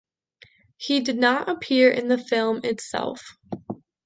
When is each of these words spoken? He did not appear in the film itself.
He 0.77 0.99
did 1.01 1.19
not 1.19 1.47
appear 1.47 1.91
in 1.91 2.07
the 2.07 2.17
film 2.17 2.61
itself. 2.63 3.37